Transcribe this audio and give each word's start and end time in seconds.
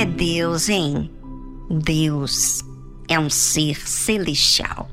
É 0.00 0.06
Deus, 0.06 0.70
hein? 0.70 1.10
Deus 1.68 2.64
é 3.06 3.20
um 3.20 3.28
ser 3.28 3.86
celestial 3.86 4.88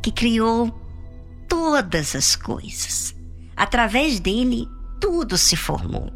que 0.00 0.12
criou 0.12 0.72
todas 1.48 2.14
as 2.14 2.36
coisas. 2.36 3.16
Através 3.56 4.20
dele, 4.20 4.68
tudo 5.00 5.36
se 5.36 5.56
formou. 5.56 6.12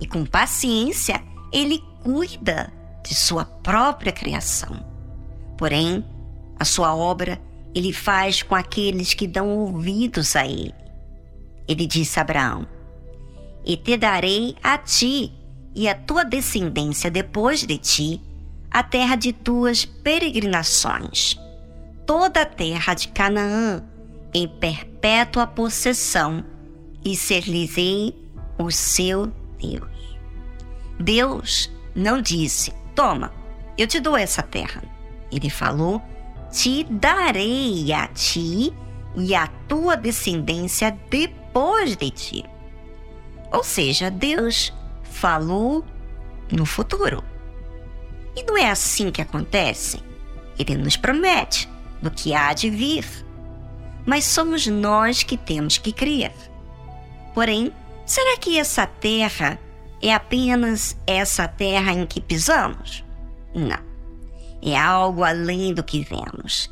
E 0.00 0.08
com 0.08 0.26
paciência, 0.26 1.22
ele 1.52 1.80
cuida 2.02 2.72
de 3.06 3.14
sua 3.14 3.44
própria 3.44 4.10
criação. 4.10 4.84
Porém, 5.56 6.04
a 6.58 6.64
sua 6.64 6.96
obra 6.96 7.40
ele 7.72 7.92
faz 7.92 8.42
com 8.42 8.56
aqueles 8.56 9.14
que 9.14 9.28
dão 9.28 9.48
ouvidos 9.50 10.34
a 10.34 10.44
ele. 10.44 10.74
Ele 11.68 11.86
disse 11.86 12.18
a 12.18 12.22
Abraão: 12.22 12.66
E 13.64 13.76
te 13.76 13.96
darei 13.96 14.56
a 14.60 14.76
ti 14.78 15.32
e 15.74 15.88
a 15.88 15.94
tua 15.94 16.24
descendência 16.24 17.10
depois 17.10 17.64
de 17.66 17.78
ti 17.78 18.22
a 18.70 18.82
terra 18.82 19.14
de 19.14 19.32
tuas 19.32 19.84
peregrinações, 19.84 21.38
toda 22.04 22.42
a 22.42 22.46
terra 22.46 22.94
de 22.94 23.06
Canaã, 23.08 23.84
em 24.32 24.48
perpétua 24.48 25.46
possessão, 25.46 26.44
e 27.04 27.14
ser-lhes-ei 27.14 28.12
o 28.58 28.70
seu 28.70 29.32
Deus. 29.60 30.18
Deus 30.98 31.70
não 31.94 32.20
disse: 32.20 32.72
Toma, 32.96 33.32
eu 33.78 33.86
te 33.86 34.00
dou 34.00 34.16
essa 34.16 34.42
terra. 34.42 34.82
Ele 35.30 35.50
falou: 35.50 36.02
Te 36.50 36.82
darei 36.84 37.92
a 37.92 38.08
ti 38.08 38.72
e 39.14 39.34
a 39.34 39.46
tua 39.68 39.96
descendência 39.96 40.98
depois 41.08 41.96
de 41.96 42.10
ti. 42.10 42.44
Ou 43.52 43.62
seja, 43.62 44.10
Deus 44.10 44.72
falou 45.14 45.84
no 46.50 46.66
futuro. 46.66 47.22
E 48.36 48.42
não 48.42 48.58
é 48.58 48.68
assim 48.68 49.10
que 49.10 49.22
acontece. 49.22 50.02
Ele 50.58 50.76
nos 50.76 50.96
promete 50.96 51.68
do 52.02 52.10
que 52.10 52.34
há 52.34 52.52
de 52.52 52.68
vir. 52.68 53.06
Mas 54.04 54.24
somos 54.24 54.66
nós 54.66 55.22
que 55.22 55.36
temos 55.36 55.78
que 55.78 55.92
crer. 55.92 56.32
Porém, 57.32 57.72
será 58.04 58.36
que 58.36 58.58
essa 58.58 58.86
terra 58.86 59.58
é 60.02 60.12
apenas 60.12 60.96
essa 61.06 61.46
terra 61.48 61.92
em 61.92 62.04
que 62.04 62.20
pisamos? 62.20 63.04
Não. 63.54 63.82
É 64.60 64.76
algo 64.76 65.22
além 65.22 65.72
do 65.72 65.82
que 65.82 66.02
vemos. 66.02 66.70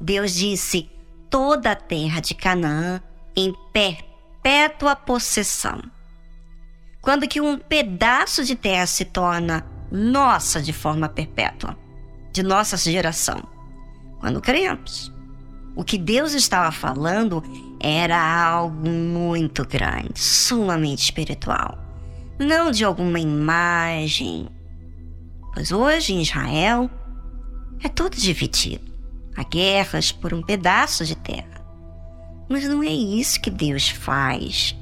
Deus 0.00 0.34
disse: 0.34 0.88
toda 1.28 1.72
a 1.72 1.76
terra 1.76 2.20
de 2.20 2.34
Canaã 2.34 3.02
em 3.36 3.52
perpétua 3.72 4.94
possessão. 4.94 5.82
Quando 7.00 7.26
que 7.26 7.40
um 7.40 7.58
pedaço 7.58 8.44
de 8.44 8.54
terra 8.54 8.86
se 8.86 9.06
torna 9.06 9.64
nossa 9.90 10.60
de 10.60 10.72
forma 10.72 11.08
perpétua, 11.08 11.76
de 12.32 12.42
nossa 12.42 12.76
geração? 12.76 13.42
Quando 14.18 14.40
cremos. 14.40 15.12
O 15.74 15.82
que 15.82 15.96
Deus 15.96 16.34
estava 16.34 16.70
falando 16.70 17.42
era 17.80 18.20
algo 18.20 18.86
muito 18.86 19.66
grande, 19.66 20.20
sumamente 20.20 21.04
espiritual. 21.04 21.78
Não 22.38 22.70
de 22.70 22.84
alguma 22.84 23.18
imagem. 23.18 24.48
Pois 25.54 25.72
hoje 25.72 26.12
em 26.12 26.20
Israel 26.20 26.90
é 27.82 27.88
tudo 27.88 28.16
dividido. 28.16 28.90
Há 29.36 29.44
guerras 29.44 30.12
por 30.12 30.34
um 30.34 30.42
pedaço 30.42 31.04
de 31.06 31.16
terra. 31.16 31.64
Mas 32.48 32.68
não 32.68 32.82
é 32.82 32.90
isso 32.90 33.40
que 33.40 33.50
Deus 33.50 33.88
faz. 33.88 34.76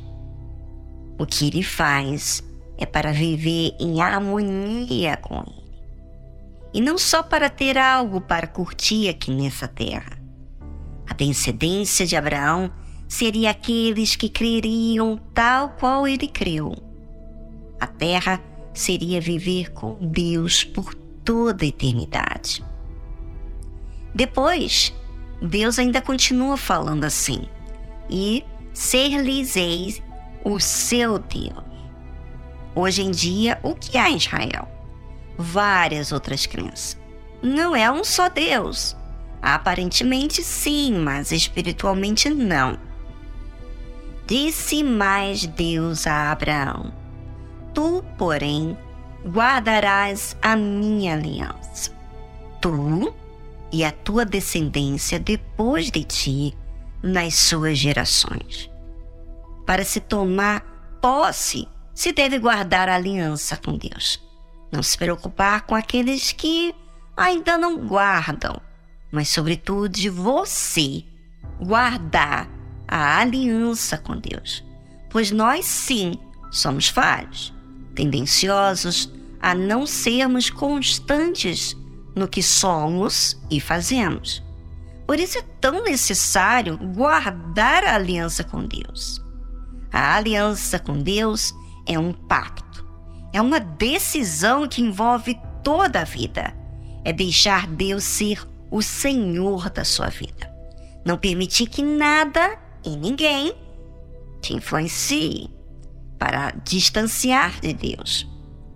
O 1.19 1.27
que 1.27 1.49
Ele 1.49 1.63
faz 1.63 2.43
é 2.77 2.87
para 2.87 3.13
viver 3.13 3.75
em 3.81 4.01
harmonia 4.01 5.17
com 5.17 5.43
Ele. 5.47 5.69
E 6.73 6.81
não 6.81 6.97
só 6.97 7.23
para 7.23 7.51
ter 7.51 7.77
algo 7.77 8.21
para 8.21 8.47
curtir 8.47 9.09
aqui 9.09 9.31
nessa 9.31 9.67
terra 9.67 10.19
a 11.09 11.15
descendência 11.15 12.07
de 12.07 12.15
Abraão 12.15 12.71
seria 13.09 13.51
aqueles 13.51 14.15
que 14.15 14.29
creriam 14.29 15.19
tal 15.33 15.71
qual 15.71 16.07
ele 16.07 16.29
creu. 16.29 16.75
A 17.81 17.87
terra 17.87 18.41
seria 18.75 19.21
viver 19.21 19.73
com 19.73 19.97
Deus 20.01 20.63
por 20.63 20.95
toda 21.25 21.65
a 21.65 21.69
eternidade. 21.69 22.63
Depois, 24.15 24.95
Deus 25.41 25.79
ainda 25.79 26.03
continua 26.03 26.57
falando 26.57 27.05
assim: 27.05 27.49
e 28.11 28.45
ser-lhes-eis 28.75 30.03
o 30.45 30.59
seu 30.59 31.19
Deus. 31.19 31.65
Hoje 32.75 33.03
em 33.03 33.11
dia, 33.11 33.59
o 33.63 33.75
que 33.75 33.99
em 33.99 34.17
Israel? 34.17 34.69
Várias 35.37 36.13
outras 36.13 36.47
crenças. 36.47 36.97
Não 37.43 37.75
é 37.75 37.91
um 37.91 38.05
só 38.05 38.29
Deus. 38.29 38.97
Aparentemente 39.41 40.43
sim, 40.43 40.95
mas 40.95 41.31
espiritualmente 41.31 42.29
não. 42.29 42.79
Disse 44.27 44.83
mais 44.83 45.47
Deus 45.47 46.07
a 46.07 46.31
Abraão: 46.33 46.93
Tu, 47.73 48.05
porém, 48.19 48.77
guardarás 49.27 50.37
a 50.43 50.57
minha 50.57 51.15
aliança. 51.15 51.93
Tu 52.61 53.15
e 53.73 53.85
a 53.85 53.93
tua 53.93 54.25
descendência 54.25 55.19
depois 55.19 55.91
de 55.91 56.03
ti 56.05 56.55
nas 57.03 57.35
suas 57.35 57.79
gerações. 57.79 58.71
Para 59.69 59.85
se 59.85 60.01
tomar 60.01 60.63
posse, 61.01 61.69
se 61.95 62.11
deve 62.11 62.41
guardar 62.41 62.89
a 62.89 62.97
aliança 62.97 63.57
com 63.57 63.77
Deus. 63.77 64.19
Não 64.73 64.83
se 64.83 64.97
preocupar 64.97 65.67
com 65.67 65.75
aqueles 65.75 66.33
que 66.33 66.75
ainda 67.17 67.57
não 67.59 67.87
guardam 67.87 68.61
mas 69.11 69.29
sobretudo 69.29 69.89
de 69.89 70.09
você 70.09 71.05
guardar 71.61 72.49
a 72.87 73.21
aliança 73.21 73.97
com 73.99 74.17
Deus. 74.17 74.65
Pois 75.11 75.31
nós 75.31 75.65
sim 75.65 76.19
somos 76.51 76.89
falhos, 76.89 77.55
tendenciosos 77.95 79.13
a 79.41 79.55
não 79.55 79.87
sermos 79.87 80.51
constantes 80.51 81.77
no 82.15 82.29
que 82.29 82.43
somos 82.43 83.41
e 83.51 83.61
fazemos. 83.61 84.43
Por 85.07 85.19
isso 85.19 85.39
é 85.39 85.43
tão 85.61 85.83
necessário 85.85 86.77
guardar 86.77 87.85
a 87.85 87.95
aliança 87.95 88.45
com 88.45 88.67
Deus. 88.67 89.23
A 89.93 90.17
aliança 90.17 90.79
com 90.79 90.99
Deus 90.99 91.55
é 91.87 91.99
um 91.99 92.13
pacto. 92.13 92.87
É 93.33 93.41
uma 93.41 93.61
decisão 93.61 94.69
que 94.69 94.83
envolve 94.83 95.39
toda 95.63 96.01
a 96.01 96.05
vida. 96.05 96.55
É 97.05 97.13
deixar 97.13 97.67
Deus 97.67 98.05
ser 98.05 98.47
o 98.71 98.83
Senhor 98.83 99.71
da 99.71 99.85
sua 99.85 100.09
vida. 100.09 100.51
Não 101.05 101.17
permitir 101.17 101.69
que 101.69 101.83
nada 101.83 102.59
e 102.85 102.97
ninguém 102.97 103.55
te 104.41 104.55
influencie 104.55 105.51
para 106.19 106.51
distanciar 106.65 107.61
de 107.61 107.73
Deus. 107.73 108.27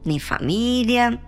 Nem 0.04 0.18
família, 0.18 1.20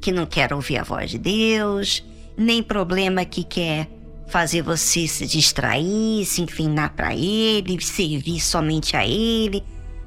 que 0.00 0.12
não 0.12 0.26
quer 0.26 0.52
ouvir 0.52 0.78
a 0.78 0.82
voz 0.82 1.10
de 1.10 1.18
Deus, 1.18 2.04
nem 2.36 2.62
problema 2.62 3.24
que 3.24 3.44
quer 3.44 3.88
fazer 4.26 4.62
você 4.62 5.06
se 5.06 5.26
distrair, 5.26 6.24
se 6.24 6.42
inclinar 6.42 6.94
para 6.94 7.14
Ele, 7.14 7.80
servir 7.80 8.40
somente 8.40 8.96
a 8.96 9.06
Ele, 9.06 9.62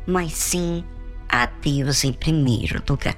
mas 0.05 0.33
sim 0.33 0.83
a 1.29 1.45
Deus 1.45 2.03
em 2.03 2.13
primeiro 2.13 2.81
lugar. 2.87 3.17